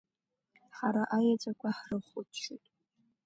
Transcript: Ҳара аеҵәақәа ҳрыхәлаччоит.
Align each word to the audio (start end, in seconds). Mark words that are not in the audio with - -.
Ҳара 0.77 1.03
аеҵәақәа 1.17 1.69
ҳрыхәлаччоит. 1.77 2.65